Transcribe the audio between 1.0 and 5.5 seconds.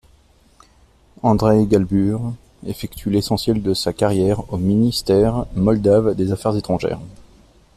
Andrei Galbur effectue l'essentiel de sa carrière au ministère